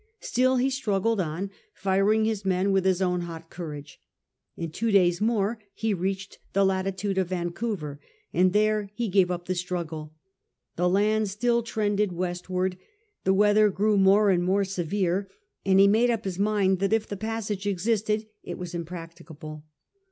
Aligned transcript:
Still 0.19 0.55
he 0.57 0.71
struggled 0.71 1.21
on, 1.21 1.51
firing 1.75 2.25
his 2.25 2.43
men 2.43 2.71
with 2.71 2.85
his 2.85 3.03
own 3.03 3.21
hot 3.21 3.51
courage. 3.51 4.01
In 4.57 4.71
two 4.71 4.89
days 4.89 5.21
more 5.21 5.59
he 5.75 5.93
reached 5.93 6.39
the 6.53 6.65
latitude 6.65 7.19
of 7.19 7.27
Vancouver, 7.29 7.99
and 8.33 8.51
there 8.51 8.89
he 8.95 9.07
gave 9.09 9.29
up 9.29 9.45
the 9.45 9.53
struggle. 9.53 10.15
The 10.75 10.89
land 10.89 11.29
still 11.29 11.61
trended 11.61 12.13
westward, 12.13 12.79
the 13.25 13.33
weather 13.35 13.69
grew 13.69 13.95
more 13.95 14.31
and 14.31 14.43
more 14.43 14.63
severe, 14.65 15.29
and 15.63 15.79
he 15.79 15.87
made 15.87 16.09
up 16.09 16.25
his 16.25 16.39
mind 16.39 16.79
that 16.79 16.93
if 16.93 17.05
the 17.05 17.15
passage 17.15 17.67
existed 17.67 18.25
it 18.41 18.57
was 18.57 18.73
impracticable. 18.73 19.65